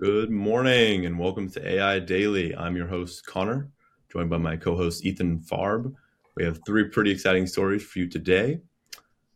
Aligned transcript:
Good 0.00 0.28
morning 0.28 1.06
and 1.06 1.16
welcome 1.16 1.48
to 1.52 1.64
AI 1.64 2.00
Daily. 2.00 2.52
I'm 2.56 2.74
your 2.74 2.88
host, 2.88 3.24
Conner, 3.26 3.70
joined 4.12 4.28
by 4.28 4.38
my 4.38 4.56
co 4.56 4.76
host, 4.76 5.04
Ethan 5.04 5.38
Farb. 5.38 5.94
We 6.34 6.42
have 6.42 6.58
three 6.66 6.88
pretty 6.88 7.12
exciting 7.12 7.46
stories 7.46 7.84
for 7.84 8.00
you 8.00 8.08
today. 8.08 8.58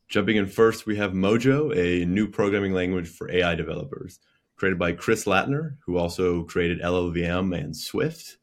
Jumping 0.09 0.37
in 0.37 0.49
first, 0.49 0.85
we 0.85 0.97
have 0.97 1.13
Mojo, 1.13 1.73
a 1.77 2.05
new 2.07 2.27
programming 2.27 2.73
language 2.73 3.07
for 3.07 3.31
AI 3.31 3.55
developers, 3.55 4.19
created 4.57 4.81
by 4.81 4.91
Chris 4.91 5.27
Lattner, 5.27 5.77
who 5.87 5.97
also 5.97 6.43
created 6.43 6.83
LLVM 6.83 7.57
and 7.57 7.77
Swift. 7.77 8.39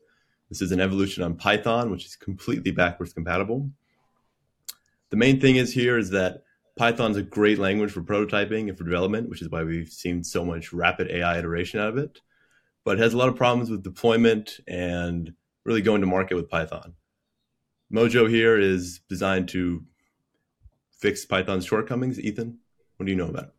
This 0.47 0.61
is 0.61 0.71
an 0.71 0.79
evolution 0.79 1.21
on 1.21 1.35
Python, 1.35 1.91
which 1.91 2.05
is 2.05 2.15
completely 2.15 2.71
backwards 2.71 3.11
compatible. 3.11 3.69
The 5.09 5.17
main 5.17 5.41
thing 5.41 5.57
is 5.57 5.73
here 5.73 5.97
is 5.97 6.11
that 6.11 6.44
Python's 6.77 7.17
a 7.17 7.21
great 7.21 7.57
language 7.57 7.91
for 7.91 8.01
prototyping 8.01 8.67
and 8.67 8.77
for 8.77 8.83
development, 8.83 9.29
which 9.29 9.41
is 9.41 9.49
why 9.49 9.63
we've 9.63 9.89
seen 9.89 10.23
so 10.23 10.43
much 10.43 10.73
rapid 10.73 11.09
AI 11.09 11.39
iteration 11.39 11.79
out 11.79 11.89
of 11.89 11.97
it. 11.97 12.21
But 12.83 12.97
it 12.97 13.01
has 13.01 13.13
a 13.13 13.17
lot 13.17 13.29
of 13.29 13.35
problems 13.35 13.69
with 13.69 13.83
deployment 13.83 14.59
and 14.67 15.33
really 15.63 15.81
going 15.81 16.01
to 16.01 16.07
market 16.07 16.35
with 16.35 16.49
Python. 16.49 16.93
Mojo 17.91 18.29
here 18.29 18.59
is 18.59 18.99
designed 19.07 19.47
to 19.49 19.83
fix 20.91 21.25
Python's 21.25 21.65
shortcomings. 21.65 22.19
Ethan, 22.19 22.59
what 22.97 23.05
do 23.05 23.11
you 23.11 23.17
know 23.17 23.29
about 23.29 23.45
it? 23.45 23.53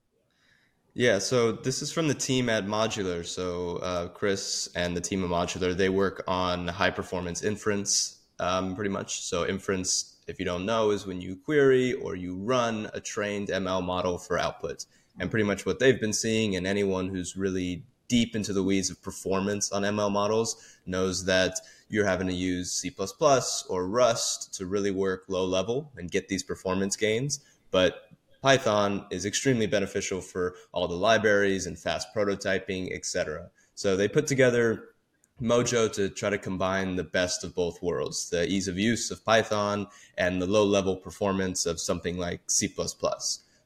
Yeah, 0.94 1.18
so 1.18 1.52
this 1.52 1.82
is 1.82 1.92
from 1.92 2.08
the 2.08 2.14
team 2.14 2.48
at 2.48 2.66
Modular. 2.66 3.24
So 3.24 3.76
uh, 3.76 4.08
Chris 4.08 4.68
and 4.74 4.96
the 4.96 5.00
team 5.00 5.22
at 5.24 5.30
Modular, 5.30 5.76
they 5.76 5.90
work 5.90 6.24
on 6.26 6.68
high 6.68 6.90
performance 6.90 7.42
inference, 7.42 8.15
um, 8.38 8.74
pretty 8.74 8.90
much. 8.90 9.22
So 9.22 9.46
inference 9.46 10.16
if 10.26 10.38
you 10.38 10.44
don't 10.44 10.66
know, 10.66 10.90
is 10.90 11.06
when 11.06 11.20
you 11.20 11.36
query 11.36 11.92
or 11.94 12.16
you 12.16 12.36
run 12.36 12.90
a 12.92 13.00
trained 13.00 13.48
ML 13.48 13.82
model 13.82 14.18
for 14.18 14.38
output. 14.38 14.86
And 15.18 15.30
pretty 15.30 15.44
much 15.44 15.64
what 15.64 15.78
they've 15.78 16.00
been 16.00 16.12
seeing, 16.12 16.56
and 16.56 16.66
anyone 16.66 17.08
who's 17.08 17.36
really 17.36 17.84
deep 18.08 18.36
into 18.36 18.52
the 18.52 18.62
weeds 18.62 18.90
of 18.90 19.02
performance 19.02 19.72
on 19.72 19.82
ML 19.82 20.12
models 20.12 20.56
knows 20.84 21.24
that 21.24 21.58
you're 21.88 22.06
having 22.06 22.26
to 22.26 22.34
use 22.34 22.72
C 22.72 22.94
or 23.68 23.88
Rust 23.88 24.54
to 24.54 24.66
really 24.66 24.90
work 24.90 25.24
low 25.28 25.44
level 25.44 25.90
and 25.96 26.10
get 26.10 26.28
these 26.28 26.42
performance 26.42 26.96
gains. 26.96 27.40
But 27.70 28.10
Python 28.42 29.06
is 29.10 29.24
extremely 29.24 29.66
beneficial 29.66 30.20
for 30.20 30.54
all 30.72 30.86
the 30.86 30.94
libraries 30.94 31.66
and 31.66 31.78
fast 31.78 32.08
prototyping, 32.14 32.94
etc. 32.94 33.50
So 33.74 33.96
they 33.96 34.08
put 34.08 34.26
together 34.26 34.90
Mojo 35.40 35.92
to 35.92 36.08
try 36.08 36.30
to 36.30 36.38
combine 36.38 36.96
the 36.96 37.04
best 37.04 37.44
of 37.44 37.54
both 37.54 37.82
worlds 37.82 38.30
the 38.30 38.48
ease 38.48 38.68
of 38.68 38.78
use 38.78 39.10
of 39.10 39.24
Python 39.24 39.86
and 40.16 40.40
the 40.40 40.46
low 40.46 40.64
level 40.64 40.96
performance 40.96 41.66
of 41.66 41.78
something 41.78 42.16
like 42.16 42.40
C. 42.46 42.74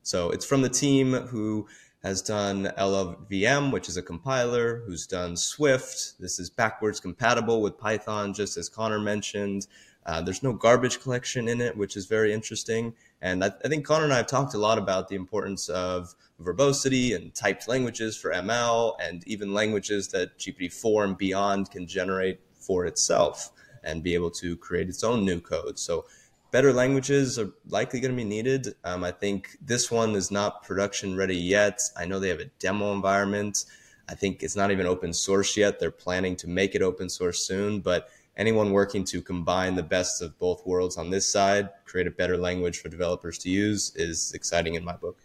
So 0.02 0.30
it's 0.30 0.44
from 0.44 0.62
the 0.62 0.68
team 0.68 1.12
who 1.12 1.68
has 2.02 2.22
done 2.22 2.72
LLVM, 2.78 3.72
which 3.72 3.88
is 3.88 3.96
a 3.96 4.02
compiler, 4.02 4.82
who's 4.86 5.06
done 5.06 5.36
Swift. 5.36 6.18
This 6.18 6.41
is 6.41 6.50
backwards 6.50 6.98
compatible 6.98 7.60
with 7.62 7.78
Python, 7.78 8.32
just 8.32 8.56
as 8.56 8.68
Conner 8.68 8.98
mentioned. 8.98 9.66
Uh, 10.06 10.20
there's 10.22 10.42
no 10.42 10.52
garbage 10.52 11.00
collection 11.00 11.46
in 11.46 11.60
it, 11.60 11.76
which 11.76 11.96
is 11.96 12.06
very 12.06 12.32
interesting. 12.32 12.94
And 13.22 13.44
I, 13.44 13.50
I, 13.64 13.68
think 13.68 13.84
Conner 13.84 14.04
and 14.04 14.12
I 14.12 14.18
have 14.18 14.26
talked 14.26 14.54
a 14.54 14.58
lot 14.58 14.78
about 14.78 15.08
the 15.08 15.14
importance 15.14 15.68
of 15.68 16.14
verbosity 16.38 17.12
and 17.12 17.34
typed 17.34 17.68
languages 17.68 18.16
for 18.16 18.30
ML, 18.30 18.94
and 19.00 19.26
even 19.26 19.52
languages 19.52 20.08
that 20.08 20.38
GPT-4 20.38 21.04
and 21.04 21.18
beyond 21.18 21.70
can 21.70 21.86
generate 21.86 22.41
for 22.54 22.86
itself 22.86 23.50
and 23.84 24.02
be 24.02 24.14
able 24.14 24.30
to 24.30 24.56
create 24.56 24.88
its 24.88 25.04
own 25.04 25.24
new 25.24 25.41
code. 25.41 25.78
So 25.78 26.06
better 26.50 26.72
languages 26.72 27.38
are 27.38 27.50
likely 27.68 28.00
going 28.00 28.12
to 28.12 28.16
be 28.16 28.24
needed. 28.24 28.74
Um, 28.84 29.04
I 29.04 29.12
think 29.12 29.56
this 29.60 29.91
one 29.91 30.14
is 30.14 30.30
not 30.30 30.62
production 30.62 31.16
ready 31.16 31.36
yet. 31.36 31.80
I 31.96 32.04
know 32.06 32.18
they 32.18 32.28
have 32.28 32.41
a 32.41 32.50
demo 32.58 32.92
environment. 32.92 33.64
I 34.08 34.14
think 34.14 34.42
it's 34.42 34.56
not 34.56 34.70
even 34.70 34.86
open 34.86 35.12
source 35.12 35.56
yet. 35.56 35.78
They're 35.78 35.91
planning 35.91 36.36
to 36.36 36.48
make 36.48 36.74
it 36.74 36.82
open 36.82 37.08
source 37.08 37.46
soon, 37.46 37.80
but 37.80 38.08
anyone 38.36 38.73
working 38.73 39.05
to 39.05 39.23
combine 39.23 39.75
the 39.75 39.83
best 39.83 40.23
of 40.23 40.39
both 40.39 40.64
worlds 40.67 40.97
on 40.97 41.11
this 41.11 41.31
side, 41.31 41.69
create 41.84 42.06
a 42.06 42.10
better 42.10 42.37
language 42.37 42.81
for 42.81 42.88
developers 42.88 43.38
to 43.38 43.50
use, 43.50 43.93
is 43.97 44.32
exciting 44.32 44.75
in 44.75 44.84
my 44.84 44.97
book. 44.97 45.19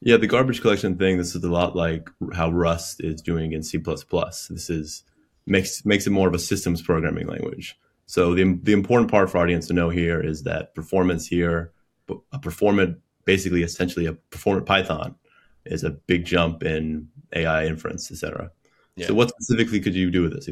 Yeah, 0.00 0.16
the 0.16 0.26
garbage 0.26 0.60
collection 0.60 0.96
thing. 0.96 1.16
This 1.16 1.36
is 1.36 1.44
a 1.44 1.50
lot 1.50 1.76
like 1.76 2.10
how 2.34 2.50
Rust 2.50 3.00
is 3.02 3.22
doing 3.22 3.52
in 3.52 3.62
C++. 3.62 3.78
This 3.78 4.70
is 4.70 5.04
makes 5.46 5.84
makes 5.84 6.06
it 6.06 6.10
more 6.10 6.28
of 6.28 6.34
a 6.34 6.38
systems 6.38 6.82
programming 6.82 7.28
language. 7.28 7.78
So 8.06 8.34
the 8.34 8.58
the 8.62 8.72
important 8.72 9.10
part 9.10 9.30
for 9.30 9.38
audience 9.38 9.68
to 9.68 9.74
know 9.74 9.90
here 9.90 10.20
is 10.20 10.42
that 10.42 10.74
performance 10.74 11.26
here, 11.28 11.72
a 12.32 12.38
performant, 12.40 12.98
basically 13.24 13.62
essentially 13.62 14.06
a 14.06 14.14
performant 14.14 14.66
Python, 14.66 15.14
is 15.66 15.84
a 15.84 15.90
big 15.90 16.24
jump 16.24 16.64
in 16.64 17.08
AI 17.34 17.66
inference, 17.66 18.10
etc. 18.10 18.50
Yeah. 18.96 19.06
So 19.06 19.14
what 19.14 19.30
specifically 19.30 19.80
could 19.80 19.94
you 19.94 20.10
do 20.10 20.22
with 20.22 20.32
this? 20.32 20.48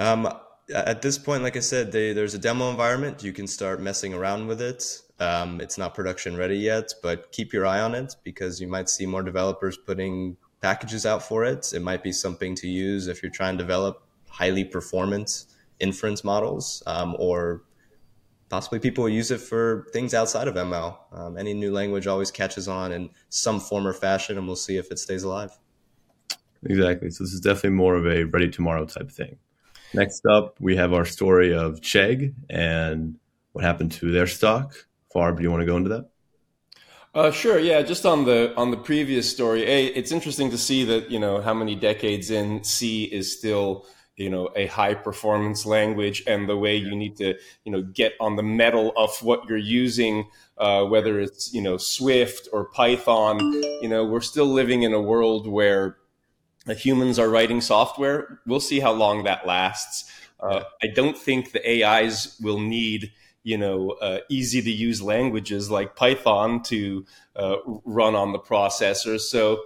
Um, 0.00 0.32
at 0.74 1.02
this 1.02 1.18
point, 1.18 1.42
like 1.42 1.58
I 1.58 1.60
said, 1.60 1.92
they, 1.92 2.14
there's 2.14 2.32
a 2.32 2.38
demo 2.38 2.70
environment. 2.70 3.22
You 3.22 3.34
can 3.34 3.46
start 3.46 3.82
messing 3.82 4.14
around 4.14 4.46
with 4.46 4.62
it. 4.62 4.82
Um, 5.18 5.60
it's 5.60 5.76
not 5.76 5.94
production 5.94 6.38
ready 6.38 6.56
yet, 6.56 6.94
but 7.02 7.30
keep 7.32 7.52
your 7.52 7.66
eye 7.66 7.80
on 7.80 7.94
it 7.94 8.16
because 8.24 8.62
you 8.62 8.66
might 8.66 8.88
see 8.88 9.04
more 9.04 9.22
developers 9.22 9.76
putting 9.76 10.38
packages 10.62 11.04
out 11.04 11.22
for 11.22 11.44
it. 11.44 11.74
It 11.74 11.82
might 11.82 12.02
be 12.02 12.12
something 12.12 12.54
to 12.56 12.66
use 12.66 13.08
if 13.08 13.22
you're 13.22 13.30
trying 13.30 13.58
to 13.58 13.62
develop 13.62 14.06
highly 14.30 14.64
performant 14.64 15.44
inference 15.80 16.24
models, 16.24 16.82
um, 16.86 17.14
or 17.18 17.62
possibly 18.48 18.78
people 18.78 19.06
use 19.06 19.30
it 19.30 19.40
for 19.40 19.86
things 19.92 20.14
outside 20.14 20.48
of 20.48 20.54
ML. 20.54 20.96
Um, 21.12 21.36
any 21.36 21.52
new 21.52 21.72
language 21.72 22.06
always 22.06 22.30
catches 22.30 22.68
on 22.68 22.90
in 22.90 23.10
some 23.28 23.60
form 23.60 23.86
or 23.86 23.92
fashion, 23.92 24.38
and 24.38 24.46
we'll 24.46 24.56
see 24.56 24.78
if 24.78 24.90
it 24.90 24.98
stays 24.98 25.24
alive. 25.24 25.58
Exactly. 26.64 27.10
So 27.10 27.24
this 27.24 27.34
is 27.34 27.40
definitely 27.40 27.70
more 27.70 27.96
of 27.96 28.06
a 28.06 28.24
ready 28.24 28.48
tomorrow 28.48 28.86
type 28.86 29.10
thing. 29.10 29.36
Next 29.92 30.24
up, 30.26 30.56
we 30.60 30.76
have 30.76 30.92
our 30.92 31.04
story 31.04 31.54
of 31.54 31.80
Chegg 31.80 32.34
and 32.48 33.16
what 33.52 33.64
happened 33.64 33.92
to 33.92 34.10
their 34.12 34.26
stock. 34.26 34.86
Farb, 35.14 35.38
do 35.38 35.42
you 35.42 35.50
want 35.50 35.62
to 35.62 35.66
go 35.66 35.76
into 35.76 35.88
that? 35.90 36.10
Uh, 37.12 37.32
sure. 37.32 37.58
Yeah. 37.58 37.82
Just 37.82 38.06
on 38.06 38.24
the 38.24 38.54
on 38.56 38.70
the 38.70 38.76
previous 38.76 39.28
story, 39.28 39.64
a 39.64 39.86
it's 39.86 40.12
interesting 40.12 40.50
to 40.50 40.58
see 40.58 40.84
that 40.84 41.10
you 41.10 41.18
know 41.18 41.40
how 41.40 41.52
many 41.52 41.74
decades 41.74 42.30
in 42.30 42.62
C 42.62 43.04
is 43.04 43.36
still 43.36 43.86
you 44.20 44.28
know 44.28 44.50
a 44.54 44.66
high 44.66 44.94
performance 44.94 45.64
language 45.64 46.22
and 46.26 46.48
the 46.48 46.56
way 46.56 46.76
you 46.76 46.94
need 46.94 47.16
to 47.16 47.34
you 47.64 47.72
know 47.72 47.82
get 47.82 48.12
on 48.20 48.36
the 48.36 48.42
metal 48.42 48.92
of 48.96 49.10
what 49.22 49.48
you're 49.48 49.56
using 49.56 50.28
uh, 50.58 50.84
whether 50.84 51.18
it's 51.18 51.52
you 51.54 51.62
know 51.62 51.78
swift 51.78 52.46
or 52.52 52.66
python 52.66 53.38
you 53.80 53.88
know 53.88 54.04
we're 54.04 54.20
still 54.20 54.46
living 54.46 54.82
in 54.82 54.92
a 54.92 55.00
world 55.00 55.46
where 55.46 55.96
humans 56.68 57.18
are 57.18 57.28
writing 57.28 57.60
software. 57.60 58.40
We'll 58.46 58.60
see 58.60 58.80
how 58.80 58.92
long 58.92 59.24
that 59.24 59.46
lasts. 59.46 60.10
Uh, 60.38 60.64
I 60.82 60.86
don't 60.88 61.16
think 61.16 61.52
the 61.52 61.84
AIs 61.84 62.38
will 62.40 62.58
need 62.58 63.12
you 63.42 63.56
know 63.56 63.90
uh, 64.02 64.18
easy 64.28 64.62
to 64.62 64.70
use 64.70 65.02
languages 65.02 65.70
like 65.70 65.96
Python 65.96 66.62
to 66.64 67.04
uh, 67.36 67.56
run 67.84 68.14
on 68.14 68.32
the 68.32 68.38
processors. 68.38 69.20
So 69.20 69.62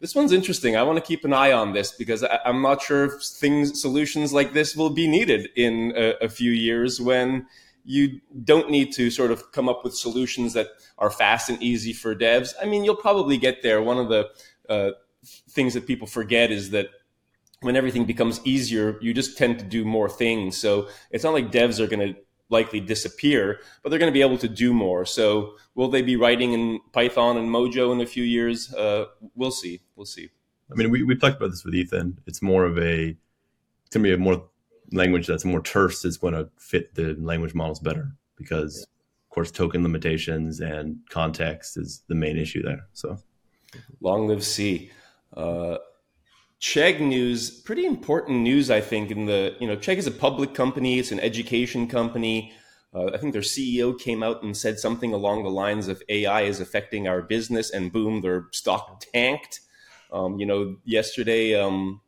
this 0.00 0.14
one's 0.14 0.32
interesting. 0.32 0.76
I 0.76 0.82
want 0.82 0.96
to 0.96 1.04
keep 1.04 1.24
an 1.24 1.34
eye 1.34 1.52
on 1.52 1.74
this 1.74 1.92
because 1.92 2.24
I, 2.24 2.38
am 2.44 2.62
not 2.62 2.82
sure 2.82 3.04
if 3.04 3.22
things 3.22 3.80
solutions 3.80 4.32
like 4.32 4.54
this 4.54 4.74
will 4.74 4.90
be 4.90 5.06
needed 5.06 5.50
in 5.56 5.92
a, 5.94 6.14
a 6.22 6.28
few 6.28 6.50
years 6.50 7.00
when 7.00 7.46
you 7.84 8.20
don't 8.44 8.70
need 8.70 8.92
to 8.92 9.10
sort 9.10 9.30
of 9.30 9.52
come 9.52 9.68
up 9.68 9.84
with 9.84 9.94
solutions 9.94 10.54
that 10.54 10.68
are 10.98 11.10
fast 11.10 11.50
and 11.50 11.62
easy 11.62 11.92
for 11.92 12.14
devs. 12.14 12.54
I 12.60 12.64
mean, 12.64 12.84
you'll 12.84 12.96
probably 12.96 13.36
get 13.36 13.62
there. 13.62 13.82
One 13.82 13.98
of 13.98 14.08
the 14.08 14.30
uh, 14.68 14.92
things 15.24 15.74
that 15.74 15.86
people 15.86 16.06
forget 16.06 16.50
is 16.50 16.70
that 16.70 16.88
when 17.60 17.76
everything 17.76 18.04
becomes 18.04 18.40
easier, 18.44 18.98
you 19.02 19.12
just 19.12 19.36
tend 19.36 19.58
to 19.58 19.64
do 19.64 19.84
more 19.84 20.08
things. 20.08 20.56
So 20.56 20.88
it's 21.10 21.24
not 21.24 21.34
like 21.34 21.52
devs 21.52 21.78
are 21.78 21.86
going 21.86 22.14
to 22.14 22.20
likely 22.48 22.80
disappear, 22.80 23.60
but 23.82 23.90
they're 23.90 23.98
going 23.98 24.10
to 24.10 24.16
be 24.16 24.22
able 24.22 24.38
to 24.38 24.48
do 24.48 24.72
more. 24.72 25.04
So 25.04 25.56
will 25.74 25.88
they 25.88 26.02
be 26.02 26.16
writing 26.16 26.52
in 26.52 26.80
Python 26.92 27.36
and 27.36 27.48
Mojo 27.48 27.92
in 27.92 28.00
a 28.00 28.06
few 28.06 28.24
years? 28.24 28.72
Uh, 28.74 29.06
we'll 29.34 29.50
see. 29.50 29.82
We'll 29.94 30.06
see. 30.06 30.30
I 30.70 30.74
mean, 30.74 30.90
we, 30.90 31.02
we 31.02 31.16
talked 31.16 31.36
about 31.36 31.50
this 31.50 31.64
with 31.64 31.74
Ethan. 31.74 32.18
It's 32.26 32.42
more 32.42 32.64
of 32.64 32.78
a, 32.78 32.96
going 33.06 33.16
to 33.90 33.98
me, 33.98 34.12
a 34.12 34.18
more 34.18 34.44
language 34.92 35.26
that's 35.26 35.44
more 35.44 35.62
terse 35.62 36.04
is 36.04 36.16
going 36.16 36.34
to 36.34 36.48
fit 36.58 36.94
the 36.94 37.14
language 37.20 37.54
models 37.54 37.78
better 37.80 38.12
because, 38.36 38.78
yeah. 38.78 38.84
of 39.26 39.34
course, 39.34 39.50
token 39.50 39.82
limitations 39.82 40.60
and 40.60 40.98
context 41.08 41.76
is 41.76 42.02
the 42.08 42.14
main 42.14 42.36
issue 42.36 42.62
there. 42.62 42.86
So 42.92 43.18
long 44.00 44.28
live 44.28 44.44
C. 44.44 44.90
Uh, 45.40 45.78
Chegg 46.60 47.00
News, 47.00 47.50
pretty 47.50 47.86
important 47.86 48.40
news, 48.40 48.70
I 48.70 48.82
think. 48.82 49.10
In 49.10 49.24
the 49.24 49.56
you 49.60 49.66
know, 49.66 49.76
Chegg 49.76 49.96
is 49.96 50.06
a 50.06 50.10
public 50.10 50.52
company; 50.52 50.98
it's 50.98 51.12
an 51.12 51.20
education 51.20 51.88
company. 51.88 52.52
Uh, 52.92 53.06
I 53.14 53.18
think 53.18 53.32
their 53.32 53.42
CEO 53.42 53.98
came 53.98 54.22
out 54.22 54.42
and 54.42 54.54
said 54.54 54.78
something 54.78 55.14
along 55.14 55.44
the 55.44 55.50
lines 55.50 55.88
of 55.88 56.02
AI 56.08 56.42
is 56.42 56.60
affecting 56.60 57.08
our 57.08 57.22
business, 57.22 57.70
and 57.70 57.90
boom, 57.90 58.20
their 58.20 58.48
stock 58.52 59.02
tanked. 59.12 59.60
Um, 60.12 60.38
you 60.38 60.44
know, 60.44 60.76
yesterday 60.84 61.54
um, 61.54 62.02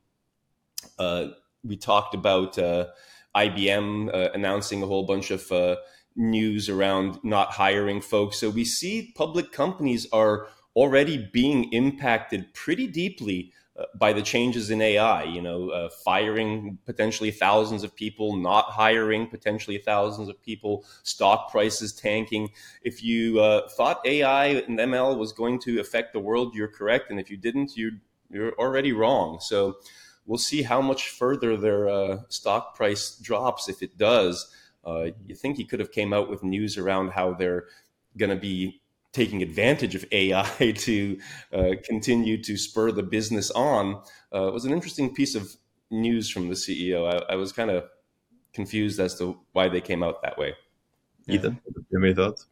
uh, 0.98 1.28
we 1.64 1.76
talked 1.76 2.14
about 2.14 2.58
uh, 2.58 2.88
IBM 3.34 4.14
uh, 4.14 4.30
announcing 4.34 4.82
a 4.82 4.86
whole 4.86 5.06
bunch 5.06 5.30
of 5.30 5.50
uh, 5.50 5.76
news 6.14 6.68
around 6.68 7.18
not 7.22 7.52
hiring 7.52 8.02
folks. 8.02 8.38
So 8.38 8.50
we 8.50 8.66
see 8.66 9.12
public 9.14 9.52
companies 9.52 10.06
are 10.12 10.48
already 10.74 11.28
being 11.32 11.72
impacted 11.72 12.52
pretty 12.54 12.86
deeply 12.86 13.52
uh, 13.78 13.84
by 13.94 14.12
the 14.12 14.20
changes 14.20 14.70
in 14.70 14.82
AI, 14.82 15.24
you 15.24 15.40
know, 15.40 15.70
uh, 15.70 15.88
firing 16.04 16.78
potentially 16.84 17.30
thousands 17.30 17.82
of 17.82 17.96
people, 17.96 18.36
not 18.36 18.66
hiring 18.66 19.26
potentially 19.26 19.78
thousands 19.78 20.28
of 20.28 20.42
people, 20.42 20.84
stock 21.04 21.50
prices 21.50 21.92
tanking. 21.94 22.50
If 22.82 23.02
you 23.02 23.40
uh, 23.40 23.68
thought 23.70 24.04
AI 24.04 24.46
and 24.46 24.78
ML 24.78 25.16
was 25.16 25.32
going 25.32 25.58
to 25.60 25.80
affect 25.80 26.12
the 26.12 26.20
world, 26.20 26.54
you're 26.54 26.68
correct, 26.68 27.10
and 27.10 27.18
if 27.18 27.30
you 27.30 27.38
didn't, 27.38 27.74
you 27.76 27.92
you're 28.28 28.52
already 28.58 28.92
wrong. 28.92 29.38
So 29.40 29.76
we'll 30.26 30.38
see 30.38 30.62
how 30.62 30.82
much 30.82 31.08
further 31.08 31.56
their 31.56 31.88
uh, 31.88 32.18
stock 32.28 32.74
price 32.74 33.16
drops 33.16 33.68
if 33.68 33.82
it 33.82 33.96
does. 33.96 34.54
Uh, 34.84 35.08
you 35.26 35.34
think 35.34 35.56
he 35.56 35.64
could 35.64 35.80
have 35.80 35.92
came 35.92 36.12
out 36.12 36.28
with 36.28 36.42
news 36.42 36.76
around 36.76 37.12
how 37.12 37.34
they're 37.34 37.66
going 38.18 38.30
to 38.30 38.36
be 38.36 38.81
taking 39.12 39.42
advantage 39.42 39.94
of 39.94 40.04
AI 40.10 40.72
to 40.76 41.18
uh, 41.52 41.70
continue 41.84 42.42
to 42.42 42.56
spur 42.56 42.90
the 42.92 43.02
business 43.02 43.50
on 43.50 44.02
uh, 44.32 44.50
was 44.52 44.64
an 44.64 44.72
interesting 44.72 45.14
piece 45.14 45.34
of 45.34 45.54
news 45.90 46.30
from 46.30 46.48
the 46.48 46.54
CEO. 46.54 47.12
I, 47.12 47.34
I 47.34 47.36
was 47.36 47.52
kind 47.52 47.70
of 47.70 47.84
confused 48.52 48.98
as 49.00 49.16
to 49.18 49.38
why 49.52 49.68
they 49.68 49.80
came 49.80 50.02
out 50.02 50.22
that 50.22 50.38
way. 50.38 50.54
Yeah. 51.26 51.36
Ethan, 51.36 51.60
any 51.94 52.14
thoughts? 52.14 52.46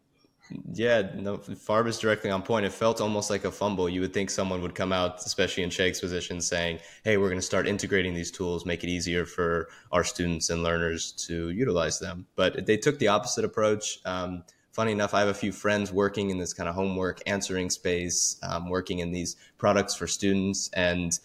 Yeah, 0.72 1.10
no, 1.14 1.38
Farb 1.38 1.86
is 1.86 1.98
directly 1.98 2.30
on 2.30 2.42
point. 2.42 2.66
It 2.66 2.72
felt 2.72 3.00
almost 3.00 3.30
like 3.30 3.44
a 3.44 3.52
fumble. 3.52 3.88
You 3.88 4.00
would 4.00 4.12
think 4.12 4.30
someone 4.30 4.60
would 4.62 4.74
come 4.74 4.92
out, 4.92 5.20
especially 5.24 5.62
in 5.62 5.70
Chegg's 5.70 6.00
position, 6.00 6.40
saying, 6.40 6.80
"Hey, 7.04 7.16
we're 7.16 7.28
going 7.28 7.38
to 7.38 7.46
start 7.46 7.68
integrating 7.68 8.14
these 8.14 8.32
tools, 8.32 8.66
make 8.66 8.82
it 8.82 8.88
easier 8.88 9.24
for 9.24 9.68
our 9.92 10.02
students 10.02 10.50
and 10.50 10.64
learners 10.64 11.12
to 11.28 11.50
utilize 11.50 12.00
them." 12.00 12.26
But 12.34 12.66
they 12.66 12.76
took 12.76 12.98
the 12.98 13.08
opposite 13.08 13.44
approach. 13.44 14.00
Um, 14.04 14.42
funny 14.80 14.92
enough, 14.92 15.12
I 15.12 15.20
have 15.20 15.28
a 15.28 15.34
few 15.34 15.52
friends 15.52 15.92
working 15.92 16.30
in 16.30 16.38
this 16.38 16.54
kind 16.54 16.66
of 16.66 16.74
homework 16.74 17.20
answering 17.26 17.68
space, 17.68 18.38
um, 18.42 18.70
working 18.70 19.00
in 19.00 19.12
these 19.12 19.36
products 19.58 19.94
for 19.94 20.06
students. 20.06 20.70
And 20.72 21.18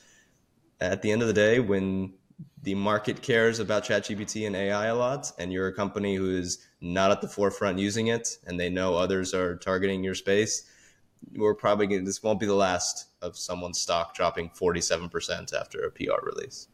at 0.82 1.02
the 1.02 1.10
end 1.10 1.22
of 1.22 1.30
the 1.30 1.34
day, 1.34 1.62
when 1.62 2.12
the 2.64 2.76
market 2.76 3.22
cares 3.22 3.60
about 3.60 3.86
ChatGPT 3.86 4.46
and 4.46 4.58
AI 4.58 4.88
a 4.88 4.96
lot, 4.96 5.32
and 5.40 5.54
you're 5.54 5.68
a 5.68 5.74
company 5.74 6.18
who 6.18 6.36
is 6.36 6.68
not 6.82 7.12
at 7.12 7.22
the 7.22 7.30
forefront 7.30 7.80
using 7.80 8.08
it, 8.08 8.40
and 8.46 8.60
they 8.60 8.70
know 8.70 8.96
others 8.96 9.34
are 9.34 9.56
targeting 9.56 10.04
your 10.04 10.16
space, 10.16 10.70
we're 11.38 11.56
probably 11.56 11.88
going 11.88 12.04
this 12.04 12.22
won't 12.22 12.42
be 12.42 12.46
the 12.46 12.54
last 12.54 13.06
of 13.22 13.38
someone's 13.38 13.80
stock 13.80 14.14
dropping 14.14 14.50
47% 14.50 15.54
after 15.54 15.80
a 15.80 15.92
PR 15.92 16.26
release. 16.26 16.68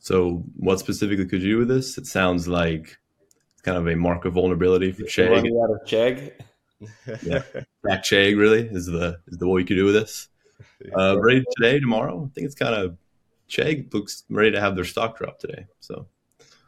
So, 0.00 0.42
what 0.56 0.80
specifically 0.80 1.26
could 1.26 1.40
you 1.40 1.52
do 1.52 1.58
with 1.58 1.68
this? 1.68 1.98
It 1.98 2.08
sounds 2.08 2.48
like 2.48 2.98
kind 3.64 3.78
of 3.78 3.88
a 3.88 3.96
mark 3.96 4.24
of 4.24 4.34
vulnerability 4.34 4.92
for 4.92 5.02
Chegg. 5.04 5.38
out 5.38 5.70
of 5.70 5.80
Chegg. 5.86 6.32
yeah, 7.22 7.42
back 7.82 8.04
Chegg 8.04 8.38
really 8.38 8.68
is 8.68 8.86
the 8.86 9.18
is 9.26 9.38
the 9.38 9.48
what 9.48 9.58
you 9.58 9.64
could 9.64 9.76
do 9.76 9.86
with 9.86 9.94
this. 9.94 10.28
Uh, 10.96 11.16
ready 11.18 11.42
today, 11.56 11.80
tomorrow. 11.80 12.24
I 12.24 12.34
think 12.34 12.44
it's 12.44 12.54
kind 12.54 12.74
of 12.74 12.96
Chegg 13.48 13.92
looks 13.92 14.24
ready 14.28 14.52
to 14.52 14.60
have 14.60 14.74
their 14.74 14.84
stock 14.84 15.16
drop 15.16 15.38
today. 15.38 15.66
So, 15.80 16.06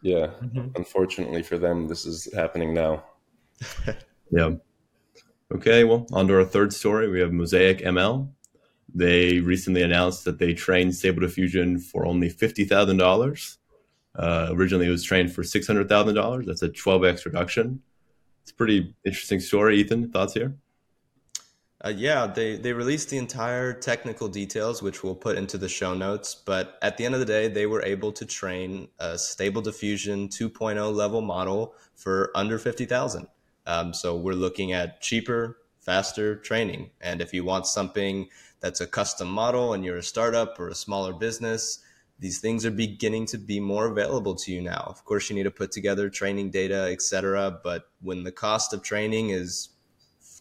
yeah, 0.02 0.28
mm-hmm. 0.42 0.68
unfortunately 0.74 1.42
for 1.42 1.58
them, 1.58 1.86
this 1.86 2.06
is 2.06 2.32
happening 2.34 2.72
now. 2.72 3.04
yeah. 4.30 4.52
Okay, 5.52 5.84
well, 5.84 6.06
on 6.12 6.26
to 6.28 6.34
our 6.34 6.44
third 6.44 6.72
story. 6.72 7.08
We 7.08 7.20
have 7.20 7.32
Mosaic 7.32 7.78
ML. 7.78 8.28
They 8.92 9.40
recently 9.40 9.82
announced 9.82 10.24
that 10.24 10.38
they 10.38 10.54
trained 10.54 10.94
Stable 10.94 11.20
Diffusion 11.20 11.78
for 11.78 12.06
only 12.06 12.30
fifty 12.30 12.64
thousand 12.64 12.96
dollars 12.96 13.58
uh, 14.18 14.48
originally, 14.50 14.86
it 14.86 14.90
was 14.90 15.04
trained 15.04 15.32
for 15.32 15.42
six 15.44 15.66
hundred 15.66 15.88
thousand 15.88 16.14
dollars. 16.14 16.46
That's 16.46 16.62
a 16.62 16.68
twelve 16.68 17.04
x 17.04 17.26
reduction. 17.26 17.82
It's 18.42 18.50
a 18.50 18.54
pretty 18.54 18.94
interesting 19.04 19.40
story. 19.40 19.78
Ethan, 19.78 20.10
thoughts 20.10 20.34
here? 20.34 20.56
Uh, 21.84 21.92
yeah, 21.94 22.26
they 22.26 22.56
they 22.56 22.72
released 22.72 23.10
the 23.10 23.18
entire 23.18 23.72
technical 23.72 24.28
details, 24.28 24.82
which 24.82 25.04
we'll 25.04 25.14
put 25.14 25.36
into 25.36 25.58
the 25.58 25.68
show 25.68 25.94
notes. 25.94 26.34
But 26.34 26.78
at 26.80 26.96
the 26.96 27.04
end 27.04 27.14
of 27.14 27.20
the 27.20 27.26
day, 27.26 27.48
they 27.48 27.66
were 27.66 27.82
able 27.82 28.12
to 28.12 28.24
train 28.24 28.88
a 28.98 29.18
Stable 29.18 29.62
Diffusion 29.62 30.28
2.0 30.28 30.94
level 30.94 31.20
model 31.20 31.74
for 31.94 32.30
under 32.34 32.58
fifty 32.58 32.86
thousand. 32.86 33.26
Um, 33.66 33.92
so 33.92 34.16
we're 34.16 34.32
looking 34.32 34.72
at 34.72 35.00
cheaper, 35.00 35.58
faster 35.80 36.36
training. 36.36 36.90
And 37.00 37.20
if 37.20 37.34
you 37.34 37.44
want 37.44 37.66
something 37.66 38.28
that's 38.60 38.80
a 38.80 38.86
custom 38.86 39.28
model 39.28 39.72
and 39.72 39.84
you're 39.84 39.98
a 39.98 40.02
startup 40.02 40.58
or 40.58 40.68
a 40.68 40.74
smaller 40.74 41.12
business, 41.12 41.80
these 42.18 42.38
things 42.38 42.64
are 42.64 42.70
beginning 42.70 43.26
to 43.26 43.38
be 43.38 43.60
more 43.60 43.86
available 43.86 44.34
to 44.34 44.52
you 44.52 44.62
now. 44.62 44.86
Of 44.88 45.04
course, 45.04 45.28
you 45.28 45.36
need 45.36 45.42
to 45.42 45.50
put 45.50 45.70
together 45.70 46.08
training 46.08 46.50
data, 46.50 46.88
etc. 46.90 47.60
But 47.62 47.90
when 48.00 48.24
the 48.24 48.32
cost 48.32 48.72
of 48.72 48.82
training 48.82 49.30
is 49.30 49.70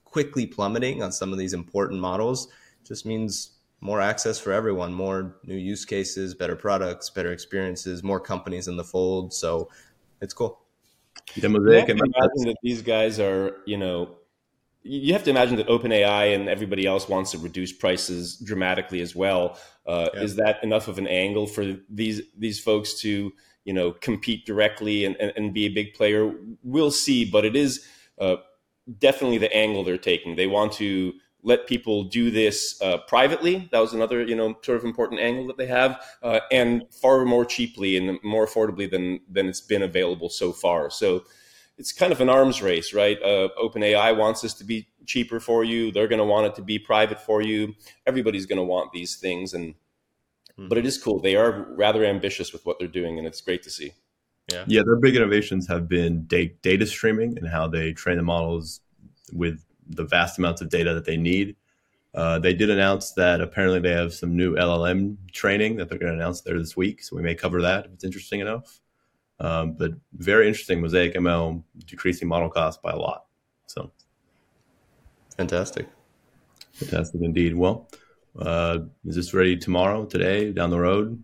quickly 0.05 0.45
plummeting 0.47 1.03
on 1.03 1.11
some 1.11 1.33
of 1.33 1.37
these 1.37 1.53
important 1.53 1.99
models, 1.99 2.47
just 2.85 3.05
means 3.05 3.51
more 3.81 3.99
access 3.99 4.39
for 4.39 4.53
everyone, 4.53 4.93
more 4.93 5.35
new 5.43 5.55
use 5.55 5.83
cases, 5.83 6.33
better 6.33 6.55
products, 6.55 7.09
better 7.09 7.31
experiences, 7.31 8.03
more 8.03 8.19
companies 8.19 8.67
in 8.67 8.77
the 8.77 8.83
fold. 8.83 9.33
So 9.33 9.69
it's 10.21 10.33
cool. 10.33 10.61
Yeah, 11.35 11.49
Mosaic 11.49 11.89
imagine 11.89 12.45
that 12.45 12.55
these 12.63 12.81
guys 12.81 13.19
are, 13.19 13.57
you 13.65 13.77
know, 13.77 14.15
you 14.87 15.13
have 15.13 15.23
to 15.23 15.31
imagine 15.31 15.55
that 15.57 15.67
OpenAI 15.67 16.35
and 16.35 16.47
everybody 16.47 16.85
else 16.85 17.09
wants 17.09 17.31
to 17.31 17.39
reduce 17.39 17.71
prices 17.71 18.37
dramatically 18.37 19.01
as 19.01 19.15
well. 19.15 19.57
Uh, 19.87 20.09
yeah. 20.13 20.21
Is 20.21 20.35
that 20.35 20.63
enough 20.63 20.87
of 20.87 20.99
an 20.99 21.07
angle 21.07 21.47
for 21.47 21.75
these 21.89 22.21
these 22.37 22.59
folks 22.59 22.93
to 23.01 23.33
you 23.63 23.73
know 23.73 23.91
compete 23.91 24.45
directly 24.45 25.03
and, 25.05 25.15
and, 25.17 25.33
and 25.35 25.53
be 25.53 25.65
a 25.65 25.69
big 25.69 25.95
player? 25.95 26.31
We'll 26.63 26.91
see, 26.91 27.25
but 27.25 27.45
it 27.45 27.55
is 27.55 27.85
uh, 28.21 28.37
definitely 28.99 29.39
the 29.39 29.53
angle 29.55 29.83
they're 29.83 29.97
taking. 29.97 30.35
They 30.35 30.47
want 30.47 30.73
to 30.73 31.13
let 31.41 31.67
people 31.67 32.03
do 32.03 32.29
this 32.29 32.79
uh, 32.81 32.97
privately. 33.07 33.67
That 33.71 33.79
was 33.79 33.93
another 33.93 34.23
you 34.23 34.35
know 34.35 34.55
sort 34.61 34.77
of 34.77 34.85
important 34.85 35.19
angle 35.19 35.47
that 35.47 35.57
they 35.57 35.67
have, 35.67 35.99
uh, 36.21 36.41
and 36.51 36.83
far 36.91 37.25
more 37.25 37.43
cheaply 37.43 37.97
and 37.97 38.19
more 38.23 38.45
affordably 38.45 38.89
than 38.89 39.21
than 39.27 39.47
it's 39.47 39.61
been 39.61 39.81
available 39.81 40.29
so 40.29 40.51
far. 40.51 40.91
So 40.91 41.23
it's 41.77 41.91
kind 41.91 42.11
of 42.11 42.21
an 42.21 42.29
arms 42.29 42.61
race, 42.61 42.93
right? 42.93 43.21
Uh, 43.21 43.49
OpenAI 43.61 44.15
wants 44.15 44.41
this 44.41 44.53
to 44.55 44.63
be 44.63 44.87
cheaper 45.05 45.39
for 45.39 45.63
you. 45.63 45.91
They're 45.91 46.07
going 46.07 46.19
to 46.19 46.25
want 46.25 46.47
it 46.47 46.55
to 46.55 46.61
be 46.61 46.79
private 46.79 47.19
for 47.19 47.41
you. 47.41 47.75
Everybody's 48.05 48.45
going 48.45 48.57
to 48.57 48.63
want 48.63 48.91
these 48.93 49.17
things, 49.17 49.53
and 49.53 49.73
mm-hmm. 49.73 50.67
but 50.67 50.77
it 50.77 50.85
is 50.85 50.97
cool. 50.97 51.19
They 51.19 51.35
are 51.35 51.65
rather 51.75 52.05
ambitious 52.05 52.53
with 52.53 52.65
what 52.65 52.79
they're 52.79 52.87
doing, 52.87 53.17
and 53.17 53.27
it's 53.27 53.41
great 53.41 53.63
to 53.63 53.69
see. 53.69 53.93
Yeah, 54.51 54.63
yeah. 54.67 54.81
Their 54.85 54.97
big 54.97 55.15
innovations 55.15 55.67
have 55.67 55.89
been 55.89 56.25
data 56.25 56.85
streaming 56.85 57.37
and 57.37 57.47
how 57.47 57.67
they 57.67 57.93
train 57.93 58.17
the 58.17 58.23
models 58.23 58.81
with 59.33 59.63
the 59.87 60.03
vast 60.03 60.37
amounts 60.37 60.61
of 60.61 60.69
data 60.69 60.93
that 60.93 61.05
they 61.05 61.17
need. 61.17 61.55
Uh, 62.13 62.39
they 62.39 62.53
did 62.53 62.69
announce 62.69 63.11
that 63.11 63.41
apparently 63.41 63.79
they 63.79 63.91
have 63.91 64.13
some 64.13 64.37
new 64.37 64.55
LLM 64.55 65.17
training 65.33 65.75
that 65.75 65.89
they're 65.89 65.97
going 65.97 66.13
to 66.13 66.17
announce 66.17 66.41
there 66.41 66.57
this 66.57 66.77
week, 66.77 67.03
so 67.03 67.15
we 67.15 67.21
may 67.21 67.35
cover 67.35 67.61
that 67.61 67.85
if 67.85 67.91
it's 67.91 68.05
interesting 68.05 68.39
enough. 68.39 68.79
Um, 69.39 69.73
but 69.73 69.91
very 70.13 70.47
interesting 70.47 70.81
Mosaic 70.81 71.13
ML 71.13 71.63
decreasing 71.85 72.27
model 72.27 72.49
cost 72.49 72.81
by 72.81 72.91
a 72.91 72.97
lot. 72.97 73.25
So 73.67 73.91
fantastic. 75.35 75.87
Fantastic 76.73 77.21
indeed. 77.21 77.55
Well, 77.55 77.89
uh, 78.39 78.79
is 79.05 79.15
this 79.15 79.33
ready 79.33 79.57
tomorrow, 79.57 80.05
today, 80.05 80.51
down 80.51 80.69
the 80.69 80.79
road? 80.79 81.21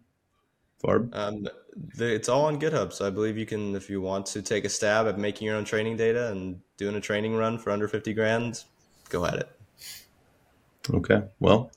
Farb? 0.83 1.13
Um, 1.13 1.47
the, 1.95 2.13
it's 2.13 2.29
all 2.29 2.45
on 2.45 2.59
GitHub. 2.59 2.93
So 2.93 3.05
I 3.05 3.09
believe 3.09 3.37
you 3.37 3.45
can, 3.45 3.75
if 3.75 3.89
you 3.89 4.01
want 4.01 4.25
to 4.27 4.41
take 4.41 4.65
a 4.65 4.69
stab 4.69 5.07
at 5.07 5.17
making 5.17 5.47
your 5.47 5.55
own 5.55 5.65
training 5.65 5.97
data 5.97 6.31
and 6.31 6.59
doing 6.77 6.95
a 6.95 7.01
training 7.01 7.35
run 7.35 7.57
for 7.57 7.71
under 7.71 7.87
50 7.87 8.13
grand, 8.13 8.63
go 9.09 9.25
at 9.25 9.35
it. 9.35 9.49
Okay. 10.93 11.21
Well, 11.39 11.71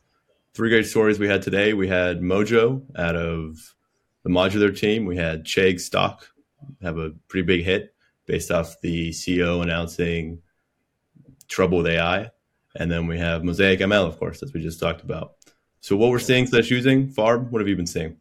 three 0.54 0.70
great 0.70 0.86
stories 0.86 1.18
we 1.18 1.28
had 1.28 1.42
today. 1.42 1.74
We 1.74 1.88
had 1.88 2.20
Mojo 2.20 2.82
out 2.96 3.16
of 3.16 3.73
the 4.24 4.30
modular 4.30 4.76
team, 4.76 5.04
we 5.04 5.16
had 5.16 5.44
Chegg 5.44 5.80
Stock 5.80 6.28
have 6.82 6.98
a 6.98 7.10
pretty 7.28 7.46
big 7.46 7.64
hit 7.64 7.94
based 8.26 8.50
off 8.50 8.80
the 8.80 9.10
CEO 9.10 9.62
announcing 9.62 10.40
trouble 11.46 11.78
with 11.78 11.86
AI. 11.86 12.30
And 12.76 12.90
then 12.90 13.06
we 13.06 13.18
have 13.18 13.44
Mosaic 13.44 13.80
ML, 13.80 14.06
of 14.06 14.18
course, 14.18 14.42
as 14.42 14.52
we 14.52 14.60
just 14.60 14.80
talked 14.80 15.02
about. 15.02 15.34
So 15.80 15.96
what 15.96 16.10
we're 16.10 16.18
seeing 16.18 16.46
slash 16.46 16.70
using, 16.70 17.08
Farb, 17.08 17.50
what 17.50 17.60
have 17.60 17.68
you 17.68 17.76
been 17.76 17.86
seeing? 17.86 18.16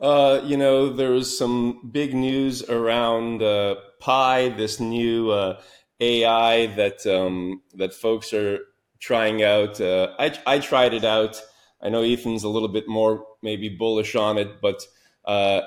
Uh, 0.00 0.40
you 0.42 0.56
know, 0.56 0.88
there 0.88 1.10
was 1.10 1.36
some 1.36 1.90
big 1.92 2.14
news 2.14 2.62
around 2.70 3.42
uh, 3.42 3.76
Pi, 3.98 4.48
this 4.48 4.80
new 4.80 5.30
uh, 5.30 5.60
AI 6.00 6.66
that 6.68 7.06
um, 7.06 7.60
that 7.74 7.92
folks 7.92 8.32
are 8.32 8.60
trying 8.98 9.42
out. 9.42 9.78
Uh, 9.78 10.14
I, 10.18 10.38
I 10.46 10.58
tried 10.58 10.94
it 10.94 11.04
out. 11.04 11.40
I 11.82 11.88
know 11.88 12.02
Ethan's 12.02 12.44
a 12.44 12.48
little 12.48 12.68
bit 12.68 12.88
more 12.88 13.24
maybe 13.42 13.68
bullish 13.68 14.14
on 14.14 14.38
it, 14.38 14.60
but 14.60 14.82
uh, 15.24 15.62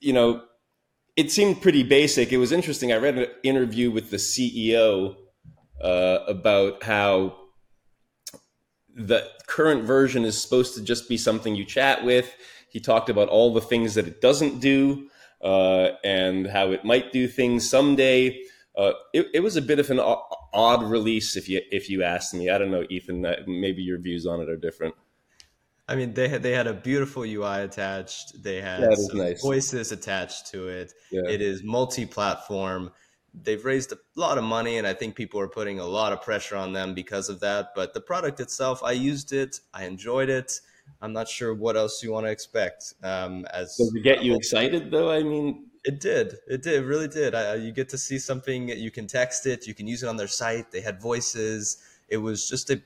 you 0.00 0.12
know, 0.12 0.42
it 1.16 1.30
seemed 1.30 1.62
pretty 1.62 1.82
basic. 1.82 2.32
It 2.32 2.38
was 2.38 2.52
interesting. 2.52 2.92
I 2.92 2.96
read 2.96 3.18
an 3.18 3.26
interview 3.42 3.90
with 3.90 4.10
the 4.10 4.16
CEO 4.16 5.16
uh, 5.80 6.18
about 6.26 6.82
how 6.82 7.36
the 8.94 9.28
current 9.46 9.84
version 9.84 10.24
is 10.24 10.40
supposed 10.40 10.74
to 10.74 10.82
just 10.82 11.08
be 11.08 11.16
something 11.16 11.54
you 11.54 11.64
chat 11.64 12.04
with. 12.04 12.34
He 12.68 12.80
talked 12.80 13.08
about 13.08 13.28
all 13.28 13.52
the 13.52 13.60
things 13.60 13.94
that 13.94 14.06
it 14.06 14.20
doesn't 14.20 14.60
do 14.60 15.08
uh, 15.42 15.90
and 16.02 16.46
how 16.46 16.72
it 16.72 16.84
might 16.84 17.12
do 17.12 17.28
things 17.28 17.68
someday. 17.68 18.40
Uh, 18.76 18.92
it, 19.12 19.28
it, 19.34 19.40
was 19.40 19.56
a 19.56 19.62
bit 19.62 19.78
of 19.78 19.90
an 19.90 20.00
odd 20.52 20.82
release 20.82 21.36
if 21.36 21.48
you 21.48 21.60
if 21.70 21.88
you 21.88 22.02
asked 22.02 22.34
me. 22.34 22.50
I 22.50 22.58
don't 22.58 22.72
know, 22.72 22.84
Ethan. 22.90 23.24
Maybe 23.46 23.82
your 23.82 24.00
views 24.00 24.26
on 24.26 24.40
it 24.40 24.48
are 24.48 24.56
different. 24.56 24.96
I 25.86 25.96
mean, 25.96 26.14
they 26.14 26.28
had 26.28 26.42
they 26.42 26.52
had 26.52 26.66
a 26.66 26.72
beautiful 26.72 27.24
UI 27.24 27.60
attached. 27.60 28.42
They 28.42 28.60
had 28.60 28.80
nice. 29.12 29.42
voices 29.42 29.92
attached 29.92 30.46
to 30.52 30.68
it. 30.68 30.94
Yeah. 31.10 31.22
It 31.28 31.42
is 31.42 31.62
multi-platform. 31.62 32.90
They've 33.34 33.64
raised 33.64 33.92
a 33.92 33.98
lot 34.16 34.38
of 34.38 34.44
money, 34.44 34.78
and 34.78 34.86
I 34.86 34.94
think 34.94 35.14
people 35.14 35.40
are 35.40 35.48
putting 35.48 35.80
a 35.80 35.84
lot 35.84 36.12
of 36.12 36.22
pressure 36.22 36.56
on 36.56 36.72
them 36.72 36.94
because 36.94 37.28
of 37.28 37.40
that. 37.40 37.72
But 37.74 37.92
the 37.92 38.00
product 38.00 38.40
itself, 38.40 38.82
I 38.82 38.92
used 38.92 39.32
it. 39.32 39.60
I 39.74 39.84
enjoyed 39.84 40.30
it. 40.30 40.60
I'm 41.02 41.12
not 41.12 41.28
sure 41.28 41.54
what 41.54 41.76
else 41.76 42.02
you 42.02 42.12
want 42.12 42.26
to 42.26 42.30
expect. 42.30 42.94
Um, 43.02 43.44
as 43.52 43.76
does 43.76 43.92
it 43.94 44.02
get 44.02 44.22
you 44.22 44.34
excited 44.36 44.90
though? 44.90 45.10
I 45.10 45.22
mean, 45.22 45.66
it 45.84 46.00
did. 46.00 46.36
It 46.46 46.62
did. 46.62 46.82
It 46.82 46.86
really 46.86 47.08
did. 47.08 47.34
I, 47.34 47.56
you 47.56 47.72
get 47.72 47.90
to 47.90 47.98
see 47.98 48.18
something. 48.18 48.70
You 48.70 48.90
can 48.90 49.06
text 49.06 49.46
it. 49.46 49.66
You 49.66 49.74
can 49.74 49.86
use 49.86 50.02
it 50.02 50.08
on 50.08 50.16
their 50.16 50.28
site. 50.28 50.70
They 50.70 50.80
had 50.80 51.00
voices. 51.00 51.78
It 52.08 52.18
was 52.18 52.48
just 52.48 52.70
a 52.70 52.80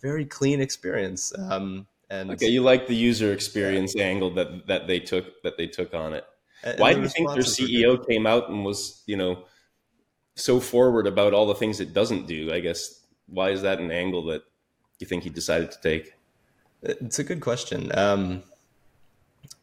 very 0.00 0.24
clean 0.24 0.60
experience. 0.60 1.32
Um, 1.38 1.86
and 2.10 2.30
okay, 2.30 2.48
you 2.48 2.62
like 2.62 2.86
the 2.86 2.94
user 2.94 3.32
experience 3.32 3.94
yeah. 3.94 4.04
angle 4.04 4.30
that 4.34 4.66
that 4.66 4.86
they 4.86 5.00
took 5.00 5.42
that 5.42 5.56
they 5.56 5.66
took 5.66 5.94
on 5.94 6.14
it. 6.14 6.24
And, 6.64 6.78
Why 6.78 6.94
do 6.94 7.02
you 7.02 7.08
think 7.08 7.30
their 7.30 7.42
CEO 7.42 8.04
came 8.06 8.26
out 8.26 8.48
and 8.48 8.64
was 8.64 9.02
you 9.06 9.16
know 9.16 9.44
so 10.34 10.60
forward 10.60 11.06
about 11.06 11.34
all 11.34 11.46
the 11.46 11.54
things 11.54 11.80
it 11.80 11.92
doesn't 11.92 12.26
do? 12.26 12.52
I 12.52 12.60
guess 12.60 13.04
why 13.26 13.50
is 13.50 13.62
that 13.62 13.78
an 13.78 13.90
angle 13.90 14.24
that 14.26 14.42
you 14.98 15.06
think 15.06 15.22
he 15.22 15.30
decided 15.30 15.70
to 15.70 15.80
take? 15.80 16.14
It's 16.82 17.18
a 17.18 17.24
good 17.24 17.40
question. 17.40 17.96
Um, 17.96 18.42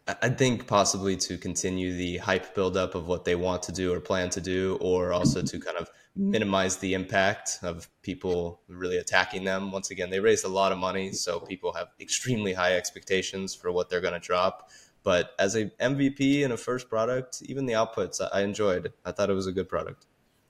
I 0.08 0.30
think 0.30 0.68
possibly 0.68 1.18
to 1.18 1.38
continue 1.38 1.96
the 1.96 2.18
hype 2.18 2.54
buildup 2.54 2.94
of 2.94 3.08
what 3.08 3.26
they 3.26 3.36
want 3.36 3.64
to 3.64 3.72
do 3.72 3.92
or 3.92 4.00
plan 4.00 4.30
to 4.32 4.42
do, 4.42 4.78
or 4.80 5.12
also 5.12 5.42
to 5.42 5.60
kind 5.60 5.78
of 5.78 5.90
minimize 6.16 6.78
the 6.78 6.94
impact 6.94 7.58
of 7.64 7.90
people 8.04 8.62
really 8.68 8.98
attacking 8.98 9.46
them. 9.46 9.72
Once 9.72 9.90
again, 9.90 10.12
they 10.12 10.20
raised 10.20 10.46
a 10.46 10.50
lot 10.50 10.72
of 10.72 10.78
money, 10.78 11.12
so 11.12 11.40
people 11.40 11.74
have 11.74 11.88
extremely 12.00 12.54
high 12.54 12.76
expectations 12.76 13.56
for 13.56 13.72
what 13.72 13.90
they're 13.90 14.02
going 14.02 14.14
to 14.14 14.20
drop. 14.20 14.70
But 15.04 15.32
as 15.40 15.56
a 15.56 15.66
MVP 15.82 16.44
and 16.44 16.54
a 16.54 16.58
first 16.58 16.88
product, 16.88 17.42
even 17.46 17.66
the 17.66 17.74
outputs 17.74 18.22
I 18.32 18.42
enjoyed. 18.42 18.94
I 19.06 19.12
thought 19.12 19.30
it 19.32 19.34
was 19.34 19.48
a 19.48 19.52
good 19.52 19.70
product. 19.70 20.06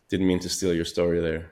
Didn't 0.10 0.28
mean 0.28 0.40
to 0.40 0.50
steal 0.50 0.74
your 0.74 0.86
story 0.86 1.20
there. 1.22 1.52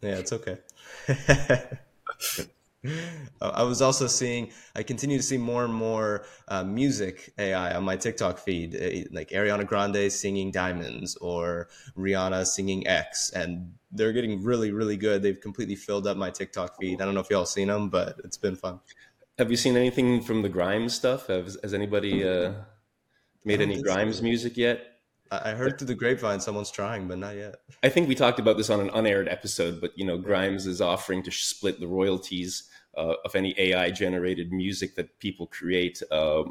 Yeah, 0.00 0.16
it's 0.16 0.32
okay. 0.32 0.58
I 3.40 3.62
was 3.62 3.82
also 3.82 4.06
seeing, 4.06 4.50
I 4.74 4.82
continue 4.82 5.16
to 5.16 5.22
see 5.22 5.38
more 5.38 5.64
and 5.64 5.74
more 5.74 6.26
uh, 6.48 6.64
music 6.64 7.32
AI 7.38 7.74
on 7.74 7.84
my 7.84 7.96
TikTok 7.96 8.38
feed, 8.38 8.74
uh, 8.74 9.08
like 9.12 9.30
Ariana 9.30 9.66
Grande 9.66 10.10
singing 10.12 10.50
Diamonds 10.50 11.16
or 11.16 11.68
Rihanna 11.96 12.46
singing 12.46 12.86
X, 12.86 13.30
and 13.30 13.74
they're 13.92 14.12
getting 14.12 14.42
really, 14.42 14.72
really 14.72 14.96
good. 14.96 15.22
They've 15.22 15.40
completely 15.40 15.76
filled 15.76 16.06
up 16.06 16.16
my 16.16 16.30
TikTok 16.30 16.78
feed. 16.78 17.00
I 17.00 17.04
don't 17.04 17.14
know 17.14 17.20
if 17.20 17.30
y'all 17.30 17.46
seen 17.46 17.68
them, 17.68 17.88
but 17.88 18.16
it's 18.24 18.36
been 18.38 18.56
fun. 18.56 18.80
Have 19.38 19.50
you 19.50 19.56
seen 19.56 19.76
anything 19.76 20.22
from 20.22 20.42
the 20.42 20.48
Grimes 20.48 20.94
stuff? 20.94 21.26
Has, 21.26 21.58
has 21.62 21.74
anybody 21.74 22.26
uh, 22.26 22.52
made 23.44 23.60
any 23.60 23.82
Grimes 23.82 24.22
music 24.22 24.56
yet? 24.56 24.93
I 25.44 25.54
heard 25.54 25.78
through 25.78 25.88
the 25.88 25.94
grapevine 25.94 26.40
someone's 26.40 26.70
trying, 26.70 27.08
but 27.08 27.18
not 27.18 27.36
yet. 27.36 27.56
I 27.82 27.88
think 27.88 28.08
we 28.08 28.14
talked 28.14 28.38
about 28.38 28.56
this 28.56 28.70
on 28.70 28.80
an 28.80 28.90
unaired 28.92 29.28
episode, 29.28 29.80
but 29.80 29.96
you 29.96 30.04
know, 30.04 30.18
Grimes 30.18 30.66
is 30.66 30.80
offering 30.80 31.22
to 31.22 31.30
split 31.30 31.80
the 31.80 31.86
royalties 31.86 32.68
uh, 32.96 33.14
of 33.24 33.34
any 33.34 33.54
AI 33.58 33.90
generated 33.90 34.52
music 34.52 34.94
that 34.94 35.18
people 35.18 35.46
create, 35.46 36.02
uh, 36.10 36.44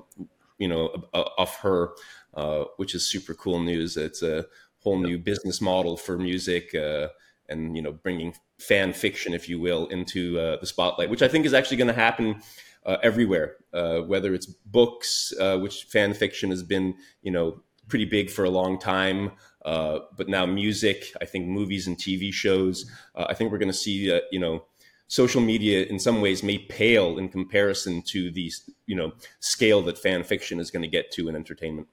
you 0.57 0.67
know, 0.67 0.93
of 1.13 1.55
her, 1.55 1.91
uh, 2.33 2.65
which 2.77 2.95
is 2.95 3.07
super 3.07 3.33
cool 3.33 3.59
news. 3.59 3.97
It's 3.97 4.21
a 4.21 4.45
whole 4.79 4.99
new 4.99 5.17
business 5.17 5.61
model 5.61 5.95
for 5.95 6.17
music 6.17 6.75
uh, 6.75 7.07
and, 7.49 7.75
you 7.75 7.81
know, 7.81 7.91
bringing 7.91 8.35
fan 8.59 8.93
fiction, 8.93 9.33
if 9.33 9.47
you 9.47 9.59
will, 9.59 9.87
into 9.87 10.39
uh, 10.39 10.57
the 10.59 10.65
spotlight, 10.65 11.09
which 11.09 11.21
I 11.21 11.27
think 11.27 11.45
is 11.45 11.53
actually 11.53 11.77
going 11.77 11.87
to 11.87 11.93
happen. 11.93 12.41
Uh, 12.85 12.97
everywhere, 13.01 13.55
whether 13.71 14.33
it's 14.33 14.45
books, 14.45 15.33
which 15.61 15.85
fan 15.85 16.13
fiction 16.13 16.49
has 16.49 16.63
been, 16.63 16.93
you 17.21 17.31
know, 17.31 17.61
pretty 17.87 18.05
big 18.05 18.29
for 18.29 18.45
a 18.45 18.49
long 18.49 18.79
time. 18.79 19.31
Uh, 19.65 19.99
but 20.17 20.27
now 20.27 20.45
music, 20.45 21.13
I 21.21 21.25
think 21.25 21.47
movies 21.47 21.87
and 21.87 21.97
TV 21.97 22.33
shows. 22.33 22.89
Uh, 23.15 23.25
I 23.29 23.33
think 23.33 23.51
we're 23.51 23.57
going 23.57 23.71
to 23.71 23.77
see, 23.77 24.11
uh, 24.11 24.19
you 24.31 24.39
know, 24.39 24.65
social 25.07 25.41
media 25.41 25.85
in 25.85 25.99
some 25.99 26.21
ways 26.21 26.43
may 26.43 26.57
pale 26.57 27.17
in 27.17 27.29
comparison 27.29 28.01
to 28.01 28.31
the 28.31 28.51
you 28.87 28.95
know 28.95 29.11
scale 29.39 29.81
that 29.83 29.97
fan 29.97 30.23
fiction 30.23 30.59
is 30.59 30.71
going 30.71 30.81
to 30.81 30.87
get 30.87 31.11
to 31.11 31.29
in 31.29 31.35
entertainment. 31.35 31.87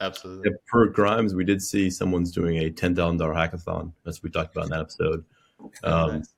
Absolutely. 0.00 0.50
Yeah, 0.50 0.56
for 0.64 0.86
Grimes, 0.86 1.34
we 1.34 1.44
did 1.44 1.62
see 1.62 1.90
someone's 1.90 2.32
doing 2.32 2.58
a 2.58 2.70
ten 2.70 2.94
thousand 2.94 3.18
dollar 3.18 3.34
hackathon. 3.34 3.92
That's 4.04 4.18
what 4.18 4.24
we 4.24 4.30
talked 4.30 4.56
about 4.56 4.64
in 4.64 4.70
that 4.70 4.80
episode. 4.80 5.24
Um, 5.82 6.16
nice. 6.18 6.34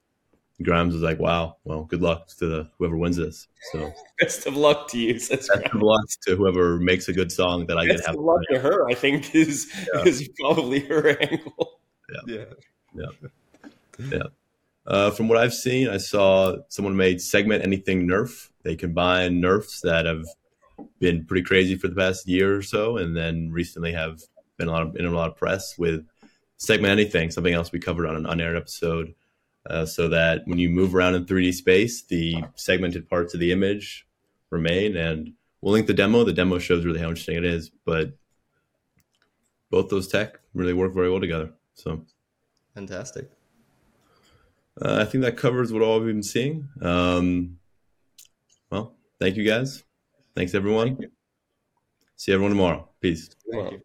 Grimes 0.63 0.95
was 0.95 1.03
like, 1.03 1.19
"Wow, 1.19 1.57
well, 1.65 1.85
good 1.85 2.01
luck 2.01 2.29
to 2.39 2.67
whoever 2.79 2.97
wins 2.97 3.17
this." 3.17 3.49
So, 3.73 3.93
best 4.21 4.47
of 4.47 4.57
luck 4.57 4.89
to 4.89 4.99
you. 4.99 5.15
Best 5.15 5.49
Grimes. 5.49 5.67
of 5.73 5.83
luck 5.83 6.07
to 6.27 6.37
whoever 6.37 6.79
makes 6.79 7.09
a 7.09 7.13
good 7.13 7.31
song 7.31 7.67
that 7.67 7.77
I 7.77 7.87
best 7.87 7.99
get. 7.99 8.07
Best 8.07 8.19
of 8.19 8.25
luck 8.25 8.41
to 8.51 8.59
her. 8.59 8.89
I 8.89 8.95
think 8.95 9.35
is 9.35 9.71
yeah. 9.95 10.05
is 10.05 10.29
probably 10.41 10.81
her 10.81 11.19
angle. 11.21 11.81
Yeah. 12.27 12.45
Yeah. 12.95 13.09
Yeah. 13.21 13.69
yeah. 14.11 14.23
Uh, 14.87 15.11
from 15.11 15.29
what 15.29 15.39
I've 15.39 15.55
seen, 15.55 15.89
I 15.89 15.97
saw 15.97 16.57
someone 16.69 16.97
made 16.97 17.21
segment 17.21 17.65
anything 17.65 18.07
Nerf. 18.07 18.51
They 18.63 18.77
combine 18.77 19.41
Nerfs 19.41 19.81
that 19.81 20.07
have 20.07 20.25
been 21.01 21.25
pretty 21.25 21.43
crazy 21.45 21.77
for 21.77 21.89
the 21.89 21.97
past 21.97 22.27
year 22.29 22.57
or 22.57 22.63
so, 22.63 22.97
and 22.97 23.17
then 23.17 23.51
recently 23.51 23.93
have 23.93 24.21
been 24.57 24.69
a 24.69 24.71
lot 24.71 24.83
of, 24.83 24.97
in 24.97 25.05
a 25.05 25.11
lot 25.11 25.29
of 25.29 25.37
press 25.37 25.77
with 25.77 26.07
segment 26.57 26.93
anything, 26.93 27.31
something 27.31 27.53
else 27.53 27.73
we 27.73 27.81
covered 27.81 28.07
on 28.07 28.17
an 28.17 28.27
unaired 28.27 28.57
episode. 28.57 29.15
Uh, 29.69 29.87
so 29.87 30.09
that 30.09 30.47
when 30.47 30.59
you 30.59 30.69
move 30.69 30.95
around 30.95 31.15
in 31.15 31.25
3D 31.25 31.53
space, 31.55 32.03
the 32.03 32.45
segmented 32.55 33.09
parts 33.09 33.35
of 33.35 33.41
the 33.41 33.53
image 33.53 34.07
remain. 34.51 34.97
And 34.97 35.33
we'll 35.61 35.73
link 35.73 35.87
the 35.87 35.95
demo. 35.95 36.25
The 36.25 36.33
demo 36.33 36.59
shows 36.59 36.85
really 36.85 37.01
how 37.01 37.09
interesting 37.09 37.37
it 37.37 37.45
is, 37.45 37.71
but 37.85 38.17
both 39.71 39.89
those 39.89 40.09
tech 40.09 40.39
really 40.55 40.73
work 40.73 40.95
very 40.95 41.11
well 41.11 41.21
together. 41.21 41.51
So 41.75 42.05
fantastic 42.75 43.31
uh, 44.81 44.99
I 45.01 45.05
think 45.05 45.25
that 45.25 45.37
covers 45.37 45.73
what 45.73 45.83
all 45.83 46.01
we've 46.01 46.15
been 46.15 46.23
seeing. 46.23 46.69
Um, 46.83 47.59
well, 48.71 48.95
thank 49.19 49.37
you 49.37 49.45
guys. 49.45 49.83
Thanks 50.35 50.55
everyone. 50.55 50.89
Thank 50.89 51.01
you. 51.03 51.11
See 52.17 52.33
everyone 52.33 52.53
tomorrow. 52.53 52.89
Peace. 53.01 53.31
Thank 53.51 53.73
you. 53.73 53.81